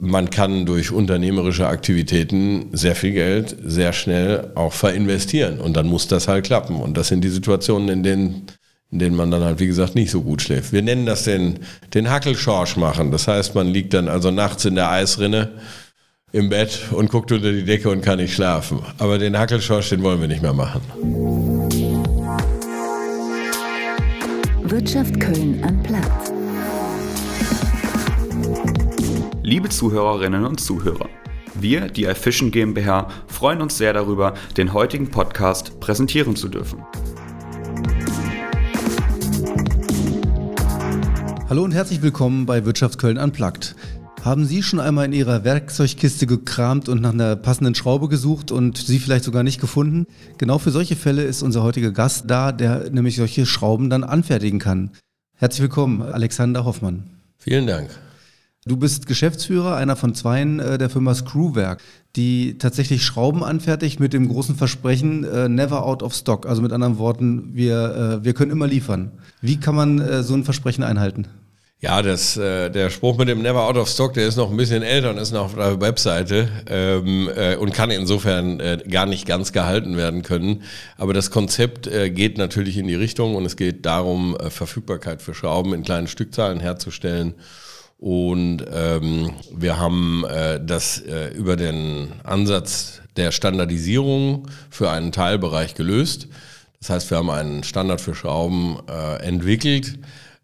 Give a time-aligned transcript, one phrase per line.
[0.00, 6.08] man kann durch unternehmerische Aktivitäten sehr viel Geld sehr schnell auch verinvestieren und dann muss
[6.08, 6.76] das halt klappen.
[6.76, 8.46] Und das sind die Situationen, in denen,
[8.90, 10.72] in denen man dann halt, wie gesagt, nicht so gut schläft.
[10.72, 11.60] Wir nennen das den,
[11.92, 13.10] den Hackelschorsch machen.
[13.10, 15.50] Das heißt, man liegt dann also nachts in der Eisrinne
[16.32, 18.80] im Bett und guckt unter die Decke und kann nicht schlafen.
[18.98, 20.80] Aber den Hackelschorsch, den wollen wir nicht mehr machen.
[24.62, 26.39] Wirtschaft Köln am Platz.
[29.50, 31.08] Liebe Zuhörerinnen und Zuhörer,
[31.54, 36.84] wir, die iFishing GmbH, freuen uns sehr darüber, den heutigen Podcast präsentieren zu dürfen.
[41.48, 43.74] Hallo und herzlich willkommen bei Wirtschaftsköln Unplugged.
[44.22, 48.78] Haben Sie schon einmal in Ihrer Werkzeugkiste gekramt und nach einer passenden Schraube gesucht und
[48.78, 50.06] sie vielleicht sogar nicht gefunden?
[50.38, 54.60] Genau für solche Fälle ist unser heutiger Gast da, der nämlich solche Schrauben dann anfertigen
[54.60, 54.92] kann.
[55.34, 57.10] Herzlich willkommen, Alexander Hoffmann.
[57.36, 57.90] Vielen Dank.
[58.66, 61.82] Du bist Geschäftsführer einer von zweien äh, der Firma Screwwerk,
[62.16, 66.46] die tatsächlich Schrauben anfertigt mit dem großen Versprechen äh, never out of stock.
[66.46, 69.12] Also mit anderen Worten, wir, äh, wir können immer liefern.
[69.40, 71.26] Wie kann man so ein Versprechen einhalten?
[71.82, 74.56] Ja, das, äh, der Spruch mit dem Never Out of Stock, der ist noch ein
[74.58, 79.06] bisschen älter und ist noch auf der Webseite ähm, äh, und kann insofern äh, gar
[79.06, 80.62] nicht ganz gehalten werden können.
[80.98, 85.22] Aber das Konzept äh, geht natürlich in die Richtung und es geht darum, äh, Verfügbarkeit
[85.22, 87.32] für Schrauben in kleinen Stückzahlen herzustellen
[88.00, 95.74] und ähm, wir haben äh, das äh, über den Ansatz der Standardisierung für einen Teilbereich
[95.74, 96.28] gelöst.
[96.78, 99.98] Das heißt, wir haben einen Standard für Schrauben äh, entwickelt,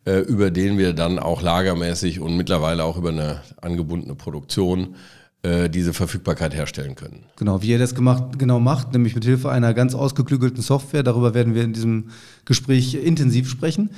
[0.04, 4.94] äh, über den wir dann auch lagermäßig und mittlerweile auch über eine angebundene Produktion
[5.42, 7.24] äh, diese Verfügbarkeit herstellen können.
[7.36, 11.02] Genau, wie ihr das gemacht, genau macht, nämlich mit Hilfe einer ganz ausgeklügelten Software.
[11.02, 12.10] Darüber werden wir in diesem
[12.44, 13.90] Gespräch intensiv sprechen.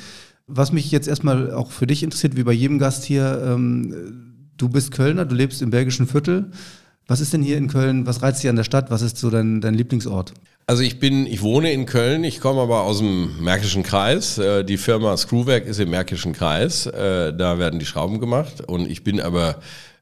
[0.48, 4.68] Was mich jetzt erstmal auch für dich interessiert, wie bei jedem Gast hier, ähm, du
[4.68, 6.50] bist Kölner, du lebst im belgischen Viertel.
[7.06, 8.90] Was ist denn hier in Köln, was reizt dich an der Stadt?
[8.90, 10.34] Was ist so dein, dein Lieblingsort?
[10.66, 14.36] Also ich bin, ich wohne in Köln, ich komme aber aus dem Märkischen Kreis.
[14.36, 16.84] Äh, die Firma Screwwerk ist im Märkischen Kreis.
[16.84, 18.60] Äh, da werden die Schrauben gemacht.
[18.66, 19.60] Und ich bin aber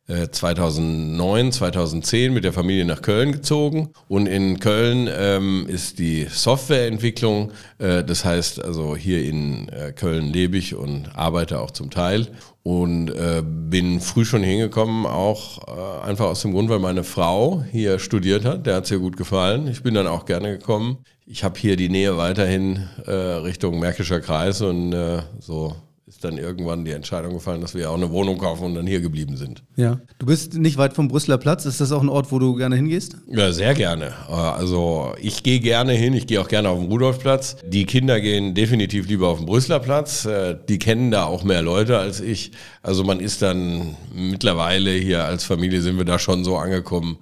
[0.08, 6.26] 2009, äh, 2010 mit der Familie nach Köln gezogen und in Köln ähm, ist die
[6.30, 11.90] Softwareentwicklung, äh, das heißt also hier in äh, Köln lebe ich und arbeite auch zum
[11.90, 12.28] Teil
[12.62, 17.64] und äh, bin früh schon hingekommen, auch äh, einfach aus dem Grund, weil meine Frau
[17.72, 19.66] hier studiert hat, der hat ihr gut gefallen.
[19.66, 20.98] Ich bin dann auch gerne gekommen.
[21.26, 24.94] Ich habe hier die Nähe weiterhin äh, Richtung Märkischer Kreis und
[25.40, 25.74] so
[26.16, 29.02] ist dann irgendwann die Entscheidung gefallen, dass wir auch eine Wohnung kaufen und dann hier
[29.02, 29.62] geblieben sind.
[29.76, 30.00] Ja.
[30.18, 31.66] Du bist nicht weit vom Brüsseler Platz.
[31.66, 33.18] Ist das auch ein Ort, wo du gerne hingehst?
[33.28, 34.14] Ja, sehr gerne.
[34.26, 36.14] Äh, also ich gehe gerne hin.
[36.14, 37.58] Ich gehe auch gerne auf den Rudolfplatz.
[37.66, 40.24] Die Kinder gehen definitiv lieber auf den Brüsseler Platz.
[40.24, 42.52] Äh, die kennen da auch mehr Leute als ich.
[42.82, 47.18] Also man ist dann mittlerweile hier als Familie sind wir da schon so angekommen,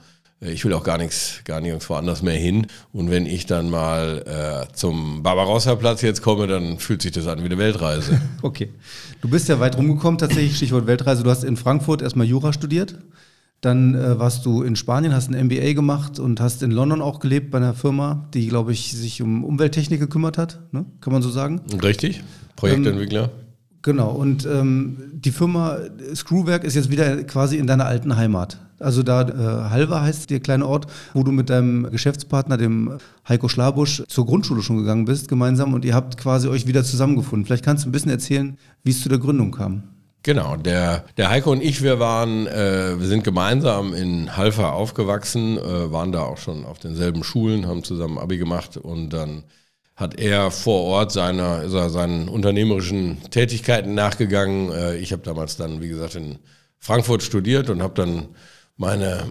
[0.52, 2.66] ich will auch gar nichts, gar nirgends woanders mehr hin.
[2.92, 7.40] Und wenn ich dann mal äh, zum Barbarossa-Platz jetzt komme, dann fühlt sich das an
[7.40, 8.20] wie eine Weltreise.
[8.42, 8.70] okay.
[9.20, 11.22] Du bist ja weit rumgekommen, tatsächlich, Stichwort Weltreise.
[11.22, 12.96] Du hast in Frankfurt erstmal Jura studiert.
[13.60, 17.18] Dann äh, warst du in Spanien, hast ein MBA gemacht und hast in London auch
[17.18, 20.60] gelebt bei einer Firma, die, glaube ich, sich um Umwelttechnik gekümmert hat.
[20.72, 20.84] Ne?
[21.00, 21.62] Kann man so sagen?
[21.82, 22.22] Richtig.
[22.56, 23.24] Projektentwickler.
[23.24, 23.30] Ähm,
[23.80, 24.10] genau.
[24.10, 25.78] Und ähm, die Firma
[26.14, 28.58] Screwwerk ist jetzt wieder quasi in deiner alten Heimat.
[28.84, 33.48] Also da äh, Halver heißt der kleine Ort, wo du mit deinem Geschäftspartner, dem Heiko
[33.48, 37.46] Schlabusch, zur Grundschule schon gegangen bist, gemeinsam und ihr habt quasi euch wieder zusammengefunden.
[37.46, 39.84] Vielleicht kannst du ein bisschen erzählen, wie es zu der Gründung kam.
[40.24, 45.58] Genau, der, der Heiko und ich, wir waren, äh, wir sind gemeinsam in Halver aufgewachsen,
[45.58, 49.44] äh, waren da auch schon auf denselben Schulen, haben zusammen Abi gemacht und dann
[49.96, 54.72] hat er vor Ort seiner, er seinen unternehmerischen Tätigkeiten nachgegangen.
[54.72, 56.38] Äh, ich habe damals dann, wie gesagt, in
[56.78, 58.28] Frankfurt studiert und habe dann
[58.76, 59.24] meine,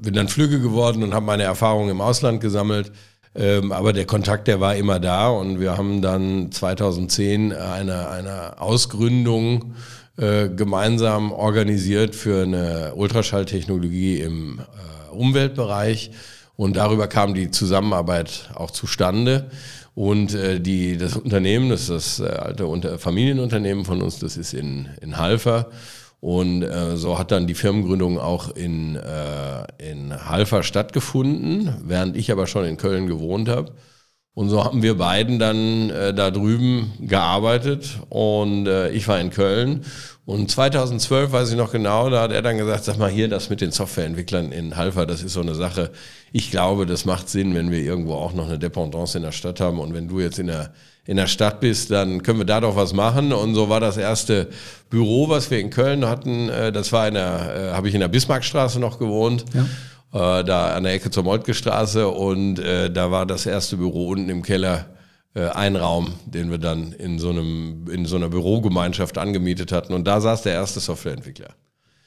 [0.00, 2.92] bin dann Flüge geworden und habe meine Erfahrungen im Ausland gesammelt.
[3.34, 8.60] Ähm, aber der Kontakt, der war immer da und wir haben dann 2010 eine, eine
[8.60, 9.74] Ausgründung
[10.16, 16.10] äh, gemeinsam organisiert für eine Ultraschalltechnologie im äh, Umweltbereich
[16.56, 19.48] und darüber kam die Zusammenarbeit auch zustande.
[19.94, 24.54] Und äh, die, das Unternehmen, das ist das äh, alte Familienunternehmen von uns, das ist
[24.54, 25.70] in, in Halfer.
[26.20, 32.32] Und äh, so hat dann die Firmengründung auch in, äh, in Halver stattgefunden, während ich
[32.32, 33.72] aber schon in Köln gewohnt habe.
[34.38, 39.30] Und so haben wir beiden dann äh, da drüben gearbeitet und äh, ich war in
[39.30, 39.84] Köln
[40.26, 43.50] Und 2012 weiß ich noch genau, da hat er dann gesagt, sag mal hier, das
[43.50, 45.90] mit den Softwareentwicklern in Halfa, das ist so eine Sache.
[46.30, 49.58] Ich glaube, das macht Sinn, wenn wir irgendwo auch noch eine Dependance in der Stadt
[49.58, 49.80] haben.
[49.80, 50.70] Und wenn du jetzt in der,
[51.04, 53.32] in der Stadt bist, dann können wir da doch was machen.
[53.32, 54.50] Und so war das erste
[54.88, 56.48] Büro, was wir in Köln hatten.
[56.48, 59.46] Äh, das war in der, äh, habe ich in der Bismarckstraße noch gewohnt.
[59.52, 59.66] Ja.
[60.12, 62.08] Äh, da an der Ecke zur Moltke Straße.
[62.08, 64.86] Und da war das erste Büro unten im Keller
[65.38, 69.92] äh, ein Raum, den wir dann in so, einem, in so einer Bürogemeinschaft angemietet hatten.
[69.92, 71.50] Und da saß der erste Softwareentwickler.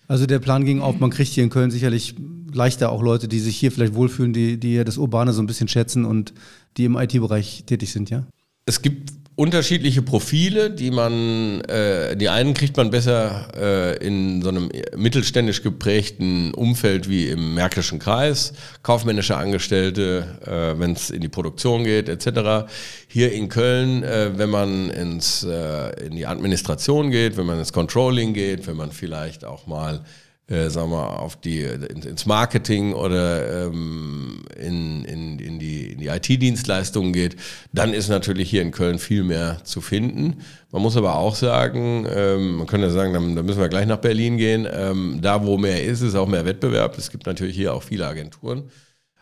[0.08, 2.16] Also der Plan ging auf, man kriegt hier in Köln sicherlich
[2.52, 5.70] leichter auch Leute, die sich hier vielleicht wohlfühlen, die, die das Urbane so ein bisschen
[5.70, 6.34] schätzen und
[6.76, 8.26] die im IT-Bereich tätig sind, ja?
[8.66, 14.50] Es gibt unterschiedliche Profile, die man, äh, die einen kriegt man besser äh, in so
[14.50, 18.54] einem mittelständisch geprägten Umfeld wie im Märkischen Kreis,
[18.84, 22.72] kaufmännische Angestellte, äh, wenn es in die Produktion geht, etc.
[23.08, 27.74] Hier in Köln, äh, wenn man ins, äh, in die Administration geht, wenn man ins
[27.74, 30.02] Controlling geht, wenn man vielleicht auch mal
[30.52, 36.08] äh, sagen wir, auf die, ins Marketing oder ähm, in, in, in die, in die
[36.08, 37.38] IT-Dienstleistungen geht,
[37.72, 40.42] dann ist natürlich hier in Köln viel mehr zu finden.
[40.72, 43.98] Man muss aber auch sagen, ähm, man könnte sagen, dann, dann, müssen wir gleich nach
[43.98, 44.68] Berlin gehen.
[44.70, 46.98] Ähm, da, wo mehr ist, ist auch mehr Wettbewerb.
[46.98, 48.64] Es gibt natürlich hier auch viele Agenturen.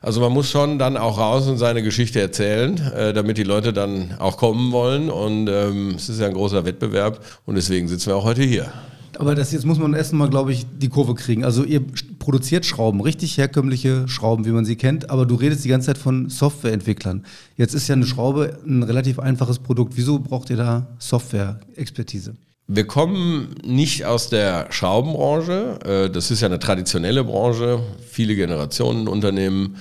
[0.02, 3.74] Also man muss schon dann auch raus und seine Geschichte erzählen, äh, damit die Leute
[3.74, 5.10] dann auch kommen wollen.
[5.10, 8.72] Und ähm, es ist ja ein großer Wettbewerb und deswegen sitzen wir auch heute hier.
[9.20, 11.44] Aber das jetzt muss man erst mal, glaube ich, die Kurve kriegen.
[11.44, 11.82] Also ihr
[12.20, 15.98] produziert Schrauben, richtig herkömmliche Schrauben, wie man sie kennt, aber du redest die ganze Zeit
[15.98, 17.26] von Softwareentwicklern.
[17.58, 19.98] Jetzt ist ja eine Schraube ein relativ einfaches Produkt.
[19.98, 22.36] Wieso braucht ihr da Software-Expertise?
[22.68, 25.80] Wir kommen nicht aus der Schraubenbranche.
[25.84, 27.82] Äh, das ist ja eine traditionelle Branche.
[28.08, 29.76] Viele Generationen Unternehmen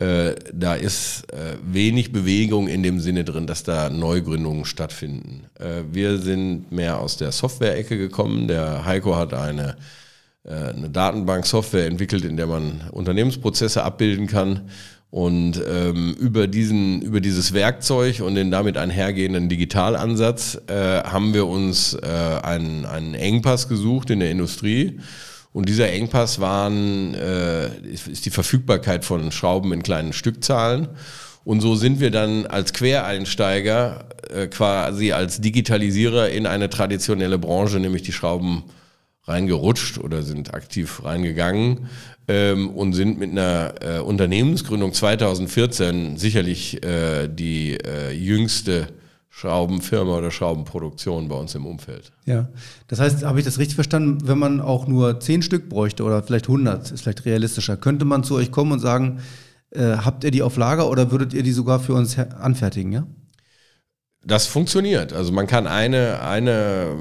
[0.00, 5.46] äh, da ist äh, wenig Bewegung in dem Sinne drin, dass da Neugründungen stattfinden.
[5.58, 8.48] Äh, wir sind mehr aus der Software-Ecke gekommen.
[8.48, 9.76] Der Heiko hat eine,
[10.44, 14.68] äh, eine Datenbank-Software entwickelt, in der man Unternehmensprozesse abbilden kann.
[15.10, 21.46] Und ähm, über, diesen, über dieses Werkzeug und den damit einhergehenden Digitalansatz äh, haben wir
[21.46, 24.98] uns äh, einen, einen Engpass gesucht in der Industrie
[25.54, 30.88] und dieser Engpass waren, äh, ist die Verfügbarkeit von Schrauben in kleinen Stückzahlen.
[31.44, 34.04] Und so sind wir dann als Quereinsteiger
[34.34, 38.64] äh, quasi als Digitalisierer in eine traditionelle Branche, nämlich die Schrauben
[39.28, 41.86] reingerutscht oder sind aktiv reingegangen
[42.26, 48.88] ähm, und sind mit einer äh, Unternehmensgründung 2014 sicherlich äh, die äh, jüngste
[49.36, 52.12] Schraubenfirma oder Schraubenproduktion bei uns im Umfeld.
[52.24, 52.50] Ja,
[52.86, 56.22] das heißt, habe ich das richtig verstanden, wenn man auch nur zehn Stück bräuchte oder
[56.22, 59.18] vielleicht 100, ist vielleicht realistischer, könnte man zu euch kommen und sagen,
[59.70, 63.08] äh, habt ihr die auf Lager oder würdet ihr die sogar für uns anfertigen, ja?
[64.26, 65.12] Das funktioniert.
[65.12, 66.96] Also man kann eine, eine,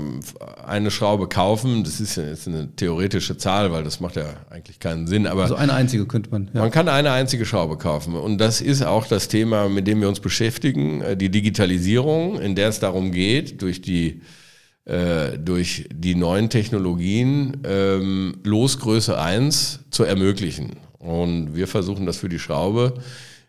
[0.65, 1.83] eine Schraube kaufen.
[1.83, 5.25] Das ist jetzt eine theoretische Zahl, weil das macht ja eigentlich keinen Sinn.
[5.27, 6.49] Aber also eine einzige könnte man.
[6.53, 6.61] Ja.
[6.61, 8.15] Man kann eine einzige Schraube kaufen.
[8.15, 11.01] Und das ist auch das Thema, mit dem wir uns beschäftigen.
[11.01, 14.21] Äh, die Digitalisierung, in der es darum geht, durch die,
[14.83, 20.71] äh, durch die neuen Technologien ähm, Losgröße 1 zu ermöglichen.
[20.99, 22.95] Und wir versuchen das für die Schraube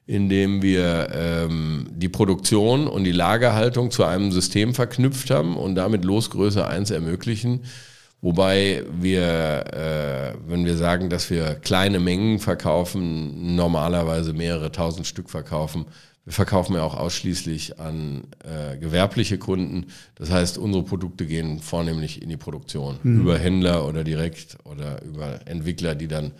[0.07, 6.05] indem wir ähm, die Produktion und die Lagerhaltung zu einem System verknüpft haben und damit
[6.05, 7.61] Losgröße 1 ermöglichen.
[8.21, 9.23] Wobei wir,
[9.73, 15.87] äh, wenn wir sagen, dass wir kleine Mengen verkaufen, normalerweise mehrere tausend Stück verkaufen.
[16.25, 19.87] Wir verkaufen ja auch ausschließlich an äh, gewerbliche Kunden.
[20.15, 22.99] Das heißt, unsere Produkte gehen vornehmlich in die Produktion.
[23.03, 23.21] Mhm.
[23.21, 26.33] Über Händler oder direkt oder über Entwickler, die dann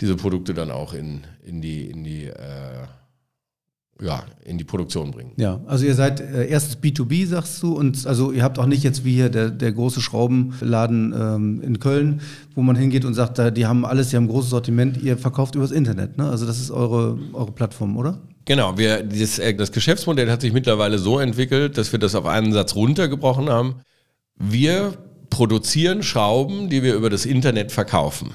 [0.00, 2.86] diese Produkte dann auch in, in die, in die äh,
[4.02, 5.32] ja, in die Produktion bringen.
[5.36, 8.82] Ja, also ihr seid äh, erstes B2B, sagst du, und also ihr habt auch nicht
[8.82, 12.20] jetzt wie hier der, der große Schraubenladen ähm, in Köln,
[12.54, 15.16] wo man hingeht und sagt, da, die haben alles, die haben ein großes Sortiment, ihr
[15.16, 16.28] verkauft übers Internet, ne?
[16.28, 18.18] Also das ist eure, eure Plattform, oder?
[18.44, 22.26] Genau, wir, dieses, äh, das Geschäftsmodell hat sich mittlerweile so entwickelt, dass wir das auf
[22.26, 23.76] einen Satz runtergebrochen haben.
[24.36, 24.94] Wir
[25.30, 28.30] produzieren Schrauben, die wir über das Internet verkaufen.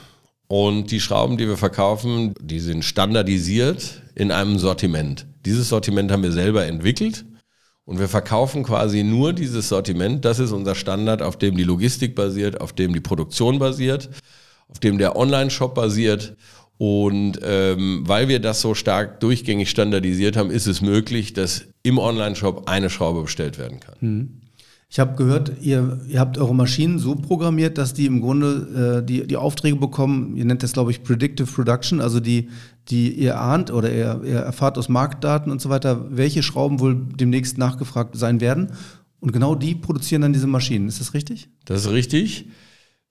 [0.47, 5.26] Und die Schrauben, die wir verkaufen, die sind standardisiert in einem Sortiment.
[5.45, 7.25] Dieses Sortiment haben wir selber entwickelt
[7.85, 10.25] und wir verkaufen quasi nur dieses Sortiment.
[10.25, 14.09] Das ist unser Standard, auf dem die Logistik basiert, auf dem die Produktion basiert,
[14.67, 16.35] auf dem der Online-Shop basiert.
[16.77, 21.97] Und ähm, weil wir das so stark durchgängig standardisiert haben, ist es möglich, dass im
[21.97, 23.95] Online-Shop eine Schraube bestellt werden kann.
[24.01, 24.41] Mhm.
[24.89, 29.05] Ich habe gehört, ihr, ihr habt eure Maschinen so programmiert, dass die im Grunde äh,
[29.05, 32.49] die, die Aufträge bekommen, ihr nennt das, glaube ich, Predictive Production, also die,
[32.87, 36.95] die ihr ahnt oder ihr, ihr erfahrt aus Marktdaten und so weiter, welche Schrauben wohl
[36.95, 38.71] demnächst nachgefragt sein werden.
[39.19, 40.87] Und genau die produzieren dann diese Maschinen.
[40.87, 41.49] Ist das richtig?
[41.65, 42.45] Das ist richtig.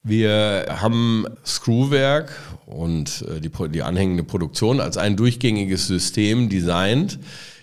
[0.02, 2.32] Wir haben Screwwerk
[2.64, 7.18] und äh, die, die anhängende Produktion als ein durchgängiges System designt,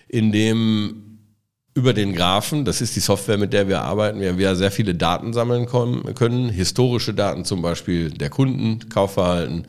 [0.08, 1.02] in dem
[1.75, 4.93] über den Graphen, das ist die Software, mit der wir arbeiten, wir, wir sehr viele
[4.93, 9.65] Daten sammeln können, historische Daten zum Beispiel der Kunden, Kaufverhalten,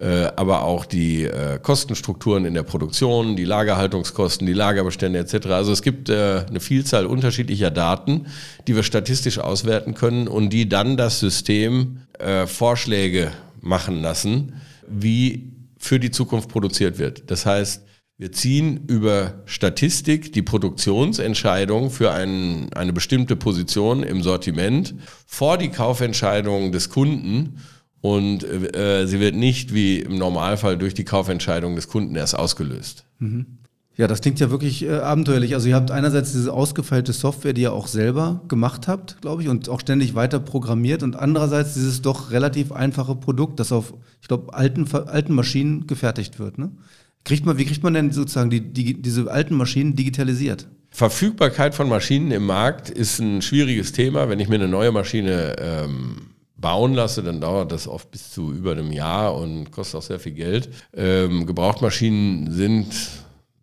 [0.00, 5.46] äh, aber auch die äh, Kostenstrukturen in der Produktion, die Lagerhaltungskosten, die Lagerbestände etc.
[5.48, 8.26] Also es gibt äh, eine Vielzahl unterschiedlicher Daten,
[8.66, 11.98] die wir statistisch auswerten können und die dann das System
[12.44, 13.32] Vorschläge
[13.62, 17.30] machen lassen, wie für die Zukunft produziert wird.
[17.30, 17.82] Das heißt,
[18.20, 24.94] wir ziehen über Statistik die Produktionsentscheidung für ein, eine bestimmte Position im Sortiment
[25.26, 27.60] vor die Kaufentscheidung des Kunden
[28.02, 33.06] und äh, sie wird nicht wie im Normalfall durch die Kaufentscheidung des Kunden erst ausgelöst.
[33.20, 33.46] Mhm.
[33.96, 35.54] Ja, das klingt ja wirklich äh, abenteuerlich.
[35.54, 39.48] Also ihr habt einerseits diese ausgefeilte Software, die ihr auch selber gemacht habt, glaube ich,
[39.48, 44.28] und auch ständig weiter programmiert und andererseits dieses doch relativ einfache Produkt, das auf, ich
[44.28, 46.58] glaube, alten, alten Maschinen gefertigt wird.
[46.58, 46.70] Ne?
[47.24, 50.68] Kriegt man, wie kriegt man denn sozusagen die, die, diese alten Maschinen digitalisiert?
[50.90, 54.28] Verfügbarkeit von Maschinen im Markt ist ein schwieriges Thema.
[54.28, 58.52] Wenn ich mir eine neue Maschine ähm, bauen lasse, dann dauert das oft bis zu
[58.52, 60.70] über einem Jahr und kostet auch sehr viel Geld.
[60.94, 62.86] Ähm, Gebrauchtmaschinen sind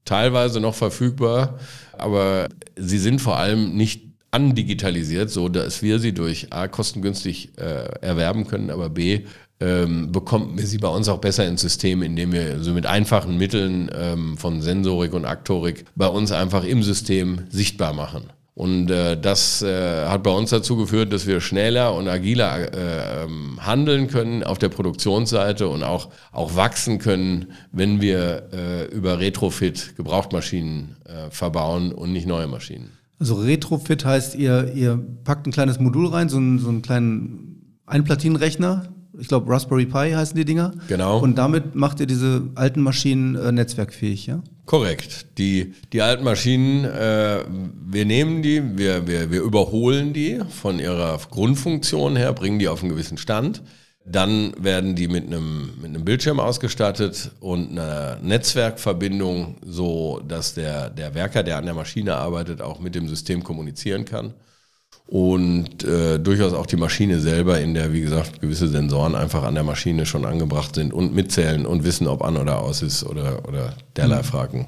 [0.06, 1.60] teilweise noch verfügbar,
[1.94, 7.90] aber sie sind vor allem nicht andigitalisiert, so dass wir sie durch A kostengünstig äh,
[8.02, 9.26] erwerben können, aber B
[9.60, 13.38] ähm, bekommen wir sie bei uns auch besser ins System, indem wir so mit einfachen
[13.38, 18.24] Mitteln ähm, von Sensorik und Aktorik bei uns einfach im System sichtbar machen.
[18.58, 23.24] Und äh, das äh, hat bei uns dazu geführt, dass wir schneller und agiler äh,
[23.24, 29.20] ähm, handeln können auf der Produktionsseite und auch, auch wachsen können, wenn wir äh, über
[29.20, 32.90] Retrofit Gebrauchtmaschinen äh, verbauen und nicht neue Maschinen.
[33.20, 37.80] Also Retrofit heißt, ihr, ihr packt ein kleines Modul rein, so einen, so einen kleinen
[37.86, 40.74] Einplatinenrechner, ich glaube Raspberry Pi heißen die Dinger.
[40.88, 41.20] Genau.
[41.20, 44.42] Und damit macht ihr diese alten Maschinen äh, netzwerkfähig, ja?
[44.66, 45.38] Korrekt.
[45.38, 51.18] Die, die alten Maschinen, äh, wir nehmen die, wir, wir, wir überholen die von ihrer
[51.30, 53.64] Grundfunktion her, bringen die auf einen gewissen Stand.
[54.06, 60.90] Dann werden die mit einem, mit einem Bildschirm ausgestattet und einer Netzwerkverbindung, so dass der,
[60.90, 64.34] der Werker, der an der Maschine arbeitet, auch mit dem System kommunizieren kann
[65.08, 69.56] und äh, durchaus auch die Maschine selber, in der, wie gesagt, gewisse Sensoren einfach an
[69.56, 73.48] der Maschine schon angebracht sind und mitzählen und wissen, ob an oder aus ist oder,
[73.48, 74.24] oder derlei mhm.
[74.24, 74.68] Fragen.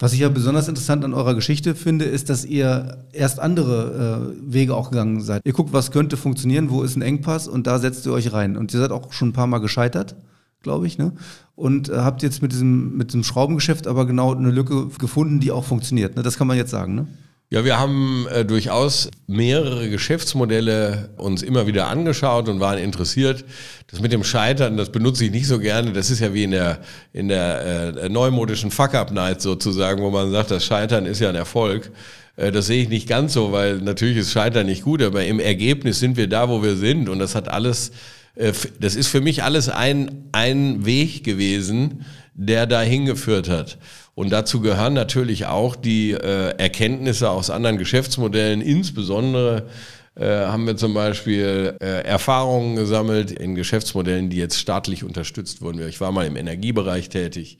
[0.00, 4.52] Was ich ja besonders interessant an eurer Geschichte finde, ist, dass ihr erst andere äh,
[4.52, 5.42] Wege auch gegangen seid.
[5.44, 8.56] Ihr guckt, was könnte funktionieren, wo ist ein Engpass und da setzt ihr euch rein.
[8.56, 10.16] Und ihr seid auch schon ein paar Mal gescheitert,
[10.62, 11.12] glaube ich, ne?
[11.54, 15.52] Und äh, habt jetzt mit diesem, mit diesem Schraubengeschäft aber genau eine Lücke gefunden, die
[15.52, 16.16] auch funktioniert.
[16.16, 16.24] Ne?
[16.24, 17.06] Das kann man jetzt sagen, ne?
[17.50, 23.44] Ja, wir haben äh, durchaus mehrere Geschäftsmodelle uns immer wieder angeschaut und waren interessiert.
[23.90, 25.92] Das mit dem Scheitern, das benutze ich nicht so gerne.
[25.92, 26.80] Das ist ja wie in der,
[27.12, 31.92] in der äh, neumodischen Fuck-Up-Night sozusagen, wo man sagt, das Scheitern ist ja ein Erfolg.
[32.36, 35.38] Äh, das sehe ich nicht ganz so, weil natürlich ist Scheitern nicht gut, aber im
[35.38, 37.92] Ergebnis sind wir da, wo wir sind und das hat alles,
[38.36, 43.78] das ist für mich alles ein, ein Weg gewesen, der da hingeführt hat.
[44.14, 48.60] Und dazu gehören natürlich auch die äh, Erkenntnisse aus anderen Geschäftsmodellen.
[48.60, 49.68] Insbesondere
[50.16, 55.86] äh, haben wir zum Beispiel äh, Erfahrungen gesammelt in Geschäftsmodellen, die jetzt staatlich unterstützt wurden.
[55.88, 57.58] Ich war mal im Energiebereich tätig.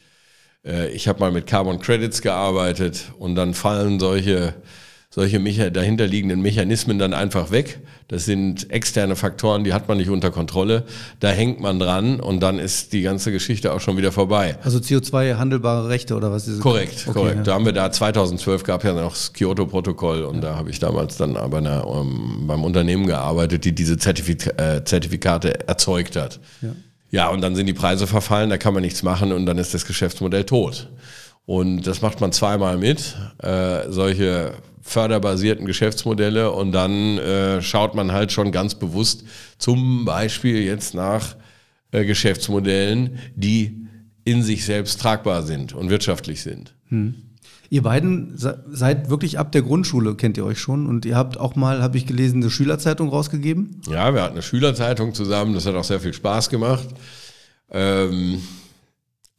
[0.65, 4.55] Äh, ich habe mal mit Carbon Credits gearbeitet und dann fallen solche
[5.15, 5.39] solche
[5.71, 7.79] dahinterliegenden Mechanismen dann einfach weg.
[8.09, 10.83] Das sind externe Faktoren, die hat man nicht unter Kontrolle.
[11.21, 14.59] Da hängt man dran und dann ist die ganze Geschichte auch schon wieder vorbei.
[14.65, 16.61] Also CO2 handelbare Rechte oder was ist es?
[16.61, 17.37] Korrekt, okay, korrekt.
[17.37, 17.43] Ja.
[17.45, 20.41] Da haben wir da 2012 gab ja noch das Kyoto-Protokoll und ja.
[20.41, 24.51] da habe ich damals dann aber eine, um, ähm, beim Unternehmen gearbeitet, die diese Zertifika
[24.57, 26.41] äh, Zertifikate erzeugt hat.
[26.61, 26.69] Ja.
[27.13, 29.75] ja, und dann sind die Preise verfallen, da kann man nichts machen und dann ist
[29.75, 30.89] das Geschäftsmodell tot.
[31.47, 33.17] Und das macht man zweimal mit.
[33.39, 39.25] Äh, solche förderbasierten Geschäftsmodelle und dann äh, schaut man halt schon ganz bewusst
[39.59, 41.37] zum Beispiel jetzt nach
[41.91, 43.87] äh, Geschäftsmodellen, die
[44.25, 46.75] in sich selbst tragbar sind und wirtschaftlich sind.
[46.89, 47.15] Hm.
[47.71, 50.87] Ihr beiden seid wirklich ab der Grundschule, kennt ihr euch schon.
[50.87, 53.81] Und ihr habt auch mal, habe ich gelesen, eine Schülerzeitung rausgegeben.
[53.89, 56.87] Ja, wir hatten eine Schülerzeitung zusammen, das hat auch sehr viel Spaß gemacht.
[57.71, 58.43] Ähm,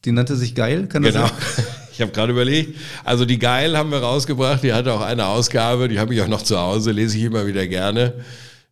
[0.04, 1.28] die nannte sich Geil, kann das genau.
[1.28, 1.66] sein?
[1.96, 5.88] Ich habe gerade überlegt, also die Geil haben wir rausgebracht, die hatte auch eine Ausgabe,
[5.88, 8.14] die habe ich auch noch zu Hause, lese ich immer wieder gerne.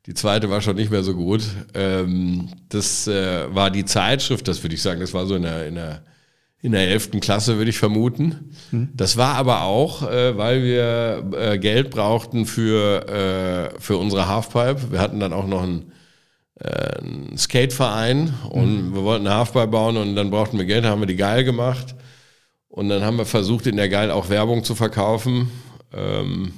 [0.06, 1.42] Die zweite war schon nicht mehr so gut.
[1.74, 5.68] Ähm, das äh, war die Zeitschrift, das würde ich sagen, das war so in der,
[5.68, 6.04] in der,
[6.62, 7.12] in der 11.
[7.22, 8.52] Klasse, würde ich vermuten.
[8.72, 8.90] Mhm.
[8.94, 14.92] Das war aber auch, äh, weil wir äh, Geld brauchten für, für unsere Halfpipe.
[14.92, 15.94] Wir hatten dann auch noch einen
[16.60, 18.96] äh, einen Skateverein und mhm.
[18.96, 21.96] wir wollten eine Halfpipe bauen und dann brauchten wir Geld, haben wir die geil gemacht.
[22.74, 25.52] Und dann haben wir versucht, in der Geil auch Werbung zu verkaufen.
[25.94, 26.54] Ähm,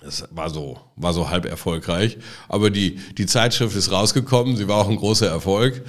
[0.00, 2.16] das war so, war so halb erfolgreich.
[2.48, 5.82] Aber die, die Zeitschrift ist rausgekommen, sie war auch ein großer Erfolg.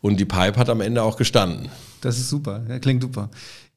[0.00, 1.68] Und die Pipe hat am Ende auch gestanden.
[2.00, 3.28] Das ist super, ja, klingt super.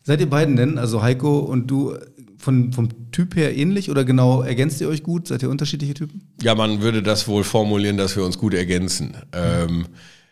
[0.02, 1.98] Seid ihr beiden denn, also Heiko und du,
[2.38, 5.28] von, vom Typ her ähnlich oder genau ergänzt ihr euch gut?
[5.28, 6.22] Seid ihr unterschiedliche Typen?
[6.42, 9.18] Ja, man würde das wohl formulieren, dass wir uns gut ergänzen.
[9.34, 9.88] Ähm,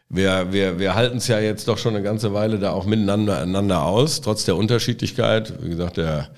[0.09, 3.41] wir, wir, wir halten es ja jetzt doch schon eine ganze Weile da auch miteinander
[3.41, 5.53] einander aus, trotz der Unterschiedlichkeit.
[5.61, 6.29] Wie gesagt, der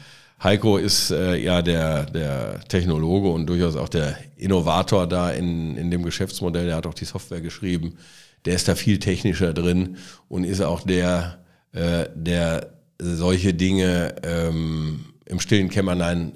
[0.43, 5.89] Heiko ist äh, ja der, der Technologe und durchaus auch der Innovator da in, in
[5.89, 6.65] dem Geschäftsmodell.
[6.65, 7.97] Der hat auch die Software geschrieben.
[8.45, 9.97] Der ist da viel technischer drin
[10.27, 11.39] und ist auch der,
[11.71, 16.33] äh, der solche Dinge ähm, im stillen Kämmerlein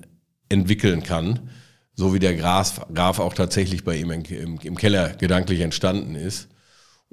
[0.49, 1.49] entwickeln kann,
[1.95, 6.47] so wie der Graf, Graf auch tatsächlich bei ihm im, im Keller gedanklich entstanden ist.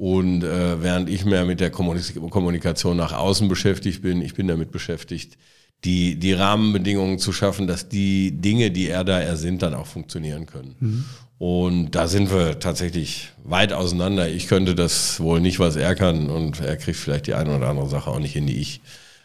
[0.02, 4.72] Und äh, während ich mehr mit der Kommunikation nach außen beschäftigt bin, ich bin damit
[4.72, 5.38] beschäftigt,
[5.84, 10.46] die, die Rahmenbedingungen zu schaffen, dass die Dinge, die er da ersinnt, dann auch funktionieren
[10.46, 10.74] können.
[10.80, 11.04] Mhm.
[11.38, 14.28] Und da sind wir tatsächlich weit auseinander.
[14.28, 16.30] Ich könnte das wohl nicht, was er kann.
[16.30, 18.80] Und er kriegt vielleicht die eine oder andere Sache auch nicht hin, die ich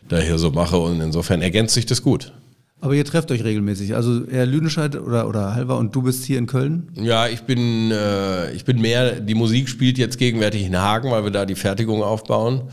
[0.07, 0.77] da hier so mache.
[0.77, 2.33] Und insofern ergänzt sich das gut.
[2.79, 3.95] Aber ihr trefft euch regelmäßig.
[3.95, 6.89] Also er Lüdenscheid oder, oder Halver und du bist hier in Köln?
[6.93, 11.23] Ja, ich bin, äh, ich bin mehr, die Musik spielt jetzt gegenwärtig in Hagen, weil
[11.23, 12.63] wir da die Fertigung aufbauen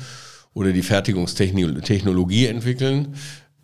[0.53, 3.15] oder die Fertigungstechnologie entwickeln.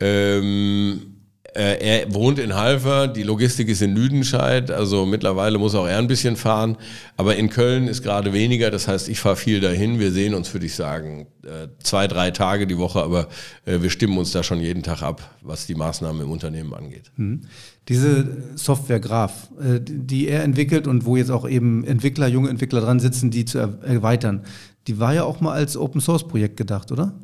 [0.01, 1.20] Ähm, äh,
[1.55, 6.07] er wohnt in Halver, die Logistik ist in Lüdenscheid, also mittlerweile muss auch er ein
[6.07, 6.77] bisschen fahren.
[7.17, 9.99] Aber in Köln ist gerade weniger, das heißt, ich fahre viel dahin.
[9.99, 13.29] Wir sehen uns, würde ich sagen, äh, zwei, drei Tage die Woche, aber
[13.65, 17.11] äh, wir stimmen uns da schon jeden Tag ab, was die Maßnahmen im Unternehmen angeht.
[17.17, 17.43] Mhm.
[17.89, 23.01] Diese Software Graph, die er entwickelt und wo jetzt auch eben Entwickler, junge Entwickler dran
[23.01, 24.45] sitzen, die zu erweitern,
[24.87, 27.15] die war ja auch mal als Open Source Projekt gedacht, oder?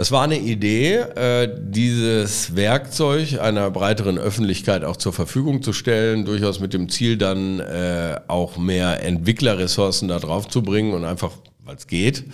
[0.00, 6.24] Das war eine Idee, äh, dieses Werkzeug einer breiteren Öffentlichkeit auch zur Verfügung zu stellen,
[6.24, 11.32] durchaus mit dem Ziel dann äh, auch mehr Entwicklerressourcen da drauf zu bringen und einfach,
[11.66, 12.24] weil es geht.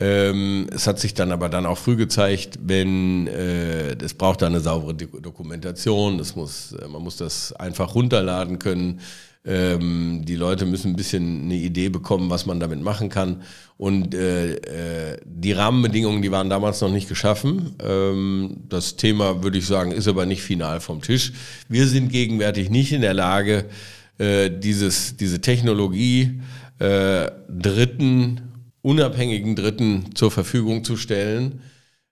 [0.00, 4.60] Ähm, es hat sich dann aber dann auch früh gezeigt, wenn äh, es braucht eine
[4.60, 9.00] saubere Dokumentation, das muss, man muss das einfach runterladen können.
[9.48, 13.42] Ähm, die Leute müssen ein bisschen eine Idee bekommen, was man damit machen kann.
[13.78, 17.74] Und äh, äh, die Rahmenbedingungen, die waren damals noch nicht geschaffen.
[17.82, 21.32] Ähm, das Thema, würde ich sagen, ist aber nicht final vom Tisch.
[21.68, 23.64] Wir sind gegenwärtig nicht in der Lage,
[24.18, 26.40] äh, dieses, diese Technologie
[26.78, 28.42] äh, Dritten,
[28.82, 31.62] unabhängigen Dritten zur Verfügung zu stellen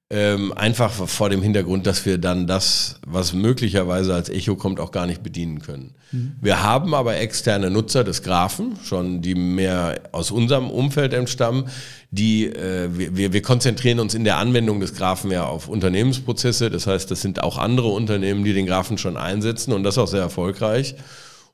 [0.08, 4.92] ähm, einfach vor dem Hintergrund, dass wir dann das, was möglicherweise als Echo kommt, auch
[4.92, 5.94] gar nicht bedienen können.
[6.12, 6.36] Mhm.
[6.40, 11.64] Wir haben aber externe Nutzer des Graphen, schon die mehr aus unserem Umfeld entstammen,
[12.12, 16.70] die äh, wir, wir konzentrieren uns in der Anwendung des Graphen ja auf Unternehmensprozesse.
[16.70, 20.08] Das heißt, das sind auch andere Unternehmen, die den Graphen schon einsetzen und das auch
[20.08, 20.94] sehr erfolgreich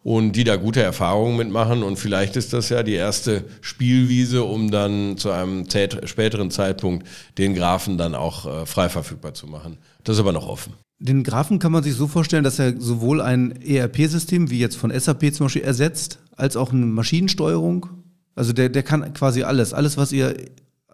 [0.02, 1.82] und die da gute Erfahrungen mitmachen.
[1.82, 5.66] Und vielleicht ist das ja die erste Spielwiese, um dann zu einem
[6.04, 7.06] späteren Zeitpunkt
[7.38, 9.78] den Graphen dann auch äh, frei verfügbar zu machen.
[10.04, 10.74] Das ist aber noch offen.
[10.98, 14.96] Den Graphen kann man sich so vorstellen, dass er sowohl ein ERP-System wie jetzt von
[14.96, 17.88] SAP zum Beispiel ersetzt, als auch eine Maschinensteuerung.
[18.34, 19.74] Also der, der kann quasi alles.
[19.74, 20.34] Alles, was ihr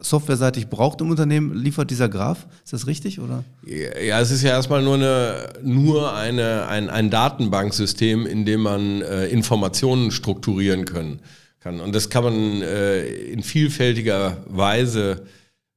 [0.01, 2.47] softwareseitig braucht im Unternehmen, liefert dieser Graph.
[2.65, 3.21] Ist das richtig?
[3.21, 3.45] Oder?
[3.67, 9.03] Ja, es ist ja erstmal nur, eine, nur eine, ein, ein Datenbanksystem, in dem man
[9.03, 11.21] äh, Informationen strukturieren können,
[11.61, 11.81] kann.
[11.81, 15.27] Und das kann man äh, in vielfältiger Weise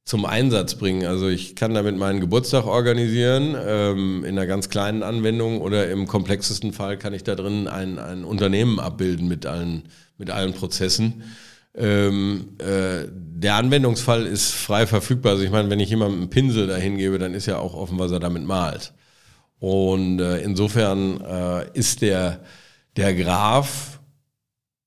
[0.04, 1.06] zum Einsatz bringen.
[1.06, 6.08] Also ich kann damit meinen Geburtstag organisieren, ähm, in einer ganz kleinen Anwendung oder im
[6.08, 9.84] komplexesten Fall kann ich da drin ein, ein Unternehmen abbilden mit allen,
[10.18, 11.22] mit allen Prozessen.
[11.74, 15.32] Ähm, äh, der Anwendungsfall ist frei verfügbar.
[15.32, 17.98] Also ich meine, wenn ich jemandem einen Pinsel dahin gebe, dann ist ja auch offen,
[17.98, 18.92] was er damit malt.
[19.58, 22.40] Und äh, insofern äh, ist der,
[22.96, 24.00] der Graph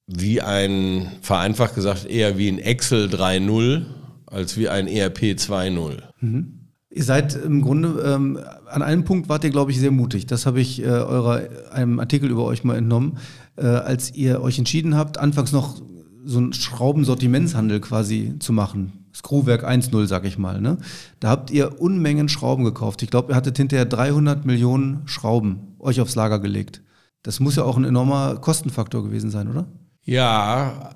[0.08, 3.86] wie ein, vereinfacht gesagt, eher wie ein Excel 3.0
[4.28, 5.98] als wie ein ERP 2.0.
[6.20, 6.60] Mhm.
[6.92, 10.28] Ihr seid im Grunde, ähm, an einem Punkt wart ihr, glaube ich, sehr mutig.
[10.28, 13.18] Das habe ich äh, eurer, einem Artikel über euch mal entnommen.
[13.58, 15.82] Äh, als ihr euch entschieden habt, anfangs noch
[16.26, 19.06] so ein Schraubensortimentshandel quasi zu machen.
[19.16, 20.60] Screwwerk 1.0, sag ich mal.
[20.60, 20.78] Ne?
[21.20, 23.02] Da habt ihr Unmengen Schrauben gekauft.
[23.02, 26.82] Ich glaube, ihr hattet hinterher 300 Millionen Schrauben euch aufs Lager gelegt.
[27.24, 29.68] Das muss ja auch ein enormer Kostenfaktor gewesen sein, oder?
[30.04, 30.92] Ja,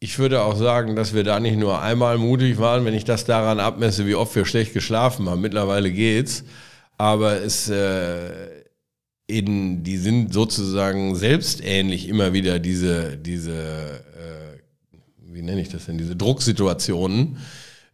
[0.00, 3.24] ich würde auch sagen, dass wir da nicht nur einmal mutig waren, wenn ich das
[3.24, 5.40] daran abmesse, wie oft wir schlecht geschlafen haben.
[5.40, 6.44] Mittlerweile geht's.
[6.96, 8.30] Aber es, äh,
[9.26, 14.02] in, die sind sozusagen selbstähnlich immer wieder diese, diese
[15.30, 17.38] wie nenne ich das denn, diese Drucksituationen.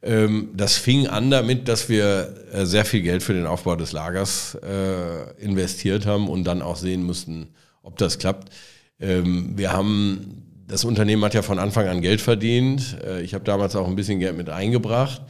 [0.02, 3.92] Ähm, das fing an damit, dass wir äh, sehr viel Geld für den Aufbau des
[3.92, 7.48] Lagers äh, investiert haben und dann auch sehen mussten,
[7.82, 8.52] ob das klappt.
[9.00, 12.98] Ähm, wir haben, das Unternehmen hat ja von Anfang an Geld verdient.
[13.04, 15.22] Äh, ich habe damals auch ein bisschen Geld mit eingebracht.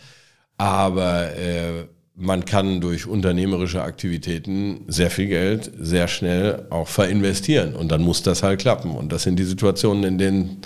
[0.56, 1.86] Aber äh,
[2.16, 7.74] man kann durch unternehmerische Aktivitäten sehr viel Geld sehr schnell auch verinvestieren.
[7.74, 8.92] Und dann muss das halt klappen.
[8.92, 10.62] Und das sind die Situationen, in denen,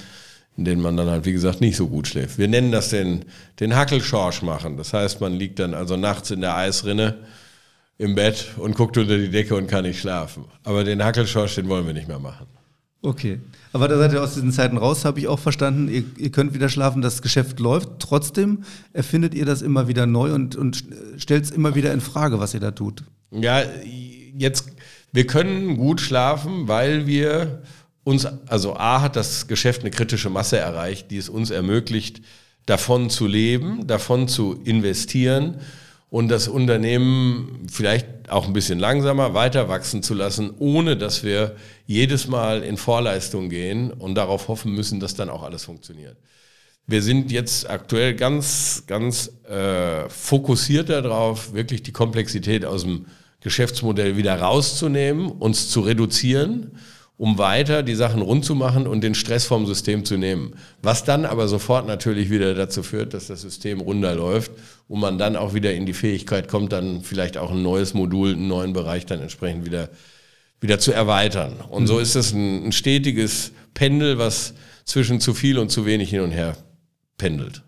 [0.59, 2.37] in denen man dann halt, wie gesagt, nicht so gut schläft.
[2.37, 3.25] Wir nennen das den,
[3.61, 4.77] den Hackelschorsch machen.
[4.77, 7.15] Das heißt, man liegt dann also nachts in der Eisrinne
[7.97, 10.47] im Bett und guckt unter die Decke und kann nicht schlafen.
[10.65, 12.49] Aber den Hackelschorsch, den wollen wir nicht mehr machen.
[13.03, 13.39] Okay.
[13.73, 15.87] Aber da seid ihr aus diesen Zeiten raus, habe ich auch verstanden.
[15.89, 17.91] Ihr, ihr, könnt wieder schlafen, das Geschäft läuft.
[18.01, 20.83] Trotzdem erfindet ihr das immer wieder neu und, und
[21.19, 23.05] stellt es immer wieder in Frage, was ihr da tut.
[23.31, 23.63] Ja,
[24.37, 24.73] jetzt,
[25.13, 27.63] wir können gut schlafen, weil wir
[28.09, 32.23] uns, also A hat das Geschäft eine kritische Masse erreicht, die es uns ermöglicht,
[32.65, 35.59] davon zu leben, davon zu investieren
[36.09, 41.57] und das Unternehmen vielleicht auch ein bisschen langsamer weiter wachsen zu lassen, ohne dass wir
[41.87, 46.17] jedes Mal in Vorleistung gehen und darauf hoffen müssen, dass dann auch alles funktioniert.
[46.87, 53.05] Wir sind jetzt aktuell ganz, ganz äh, fokussiert darauf, wirklich die Komplexität aus dem
[53.41, 56.73] Geschäftsmodell wieder rauszunehmen, uns zu reduzieren
[57.19, 60.55] um weiter die Sachen rund zu machen und den Stress vom System zu nehmen.
[60.83, 64.53] Was dann aber sofort natürlich wieder dazu führt, dass das System runterläuft
[64.87, 68.33] und man dann auch wieder in die Fähigkeit kommt, dann vielleicht auch ein neues Modul,
[68.33, 69.91] einen neuen Bereich dann entsprechend wieder,
[70.61, 71.55] wieder zu erweitern.
[71.69, 71.87] Und mhm.
[71.89, 74.55] so ist es ein, ein stetiges Pendel, was
[74.85, 76.57] zwischen zu viel und zu wenig hin und her
[77.19, 77.65] pendelt.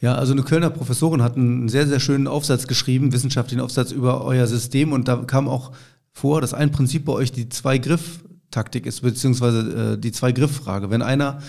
[0.00, 4.24] Ja, also eine Kölner Professorin hat einen sehr, sehr schönen Aufsatz geschrieben, wissenschaftlichen Aufsatz über
[4.24, 5.72] euer System und da kam auch
[6.12, 8.20] vor, dass ein Prinzip bei euch die Zwei-Griff-
[8.54, 10.90] Taktik ist, beziehungsweise äh, die Zwei-Griff-Frage.
[10.90, 11.40] Wenn einer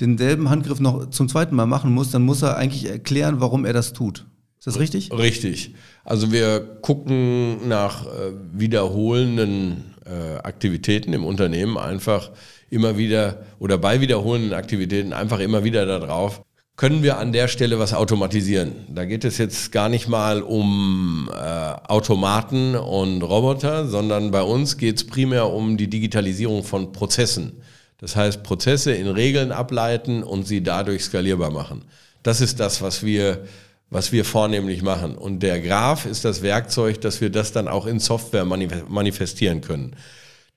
[0.00, 3.72] denselben Handgriff noch zum zweiten Mal machen muss, dann muss er eigentlich erklären, warum er
[3.72, 4.26] das tut.
[4.58, 5.10] Ist das richtig?
[5.12, 5.74] Richtig.
[6.04, 12.30] Also wir gucken nach äh, wiederholenden äh, Aktivitäten im Unternehmen einfach
[12.68, 16.42] immer wieder oder bei wiederholenden Aktivitäten einfach immer wieder darauf,
[16.80, 18.72] können wir an der Stelle was automatisieren.
[18.88, 24.78] Da geht es jetzt gar nicht mal um äh, Automaten und Roboter, sondern bei uns
[24.78, 27.60] geht es primär um die Digitalisierung von Prozessen.
[27.98, 31.84] Das heißt, Prozesse in Regeln ableiten und sie dadurch skalierbar machen.
[32.22, 33.44] Das ist das, was wir,
[33.90, 35.16] was wir vornehmlich machen.
[35.16, 39.94] Und der Graph ist das Werkzeug, dass wir das dann auch in Software manifestieren können.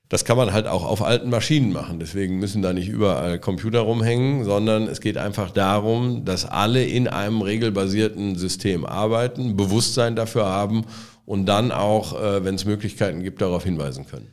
[0.08, 1.98] Das kann man halt auch auf alten Maschinen machen.
[1.98, 7.08] Deswegen müssen da nicht überall Computer rumhängen, sondern es geht einfach darum, dass alle in
[7.08, 10.84] einem regelbasierten System arbeiten, Bewusstsein dafür haben
[11.24, 14.28] und dann auch, äh, wenn es Möglichkeiten gibt, darauf hinweisen können.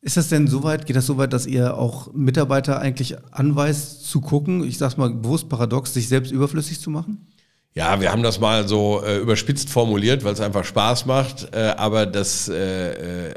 [0.00, 4.06] Ist das denn so weit, geht das so weit, dass ihr auch Mitarbeiter eigentlich anweist
[4.06, 7.26] zu gucken, ich sag's mal bewusst paradox, sich selbst überflüssig zu machen?
[7.74, 11.74] Ja, wir haben das mal so äh, überspitzt formuliert, weil es einfach Spaß macht, äh,
[11.76, 13.34] aber das äh, äh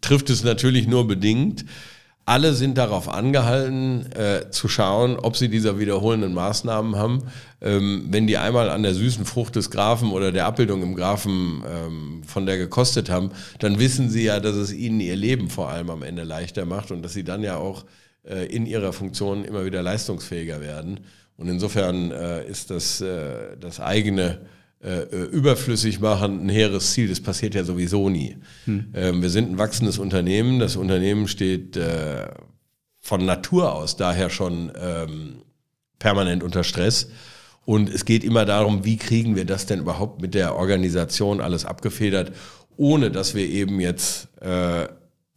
[0.00, 1.64] trifft es natürlich nur bedingt.
[2.26, 7.24] Alle sind darauf angehalten, äh, zu schauen, ob sie diese wiederholenden Maßnahmen haben.
[7.60, 11.64] Ähm, wenn die einmal an der süßen Frucht des Grafen oder der Abbildung im Grafen
[11.68, 15.70] ähm, von der gekostet haben, dann wissen sie ja, dass es ihnen ihr Leben vor
[15.70, 17.84] allem am Ende leichter macht und dass sie dann ja auch
[18.22, 21.00] äh, in ihrer Funktion immer wieder leistungsfähiger werden.
[21.36, 24.42] Und insofern äh, ist das, äh, das eigene
[24.82, 27.08] äh, äh, überflüssig machen, ein hehres Ziel.
[27.08, 28.38] Das passiert ja sowieso nie.
[28.64, 28.86] Hm.
[28.94, 30.58] Ähm, wir sind ein wachsendes Unternehmen.
[30.58, 32.28] Das Unternehmen steht äh,
[32.98, 35.42] von Natur aus daher schon ähm,
[35.98, 37.10] permanent unter Stress.
[37.66, 41.66] Und es geht immer darum, wie kriegen wir das denn überhaupt mit der Organisation alles
[41.66, 42.32] abgefedert,
[42.78, 44.88] ohne dass wir eben jetzt äh,